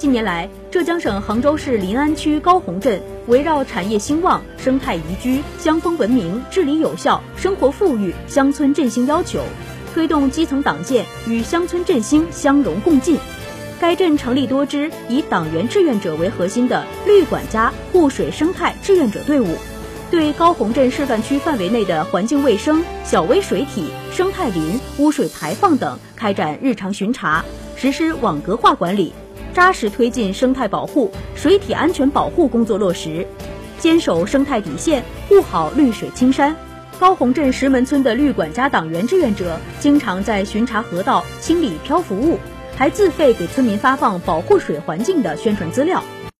[0.00, 9.40] 近年来，浙江省杭州市临安区高洪镇围绕产业兴旺、生态宜居、乡风文明、治理有效、生活富裕、乡村振兴要求，
[9.92, 13.18] 推动基层党建与乡村振兴相融共进。
[13.78, 19.54] 该镇成立多支以党员志愿者为核心的绿管家护水生态志愿者队伍，
[20.10, 27.44] 对高洪镇示范区范围内的环境卫生、小微水体、生态林、污水排放等开展日常巡查，
[27.76, 29.12] 实施网格化管理，
[29.52, 33.26] 扎实推进生态保护、水体安全保护工作落实，
[33.78, 36.56] 坚守生态底线，护好绿水青山。
[36.98, 42.38] 高洪镇石门村的绿管家党员志愿者经常在巡查河道、清理漂浮物。
[42.76, 46.02] 还自费给村民发放保护水环境的宣传资料。